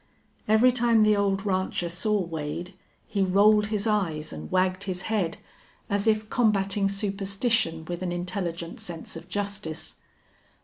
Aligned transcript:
Every 0.47 0.71
time 0.71 1.03
the 1.03 1.15
old 1.15 1.45
rancher 1.45 1.87
saw 1.87 2.19
Wade 2.21 2.73
he 3.05 3.21
rolled 3.21 3.67
his 3.67 3.85
eyes 3.85 4.33
and 4.33 4.49
wagged 4.51 4.85
his 4.85 5.03
head, 5.03 5.37
as 5.91 6.07
if 6.07 6.27
combating 6.27 6.89
superstition 6.89 7.85
with 7.85 8.01
an 8.01 8.11
intelligent 8.11 8.79
sense 8.79 9.15
of 9.15 9.29
justice. 9.29 9.97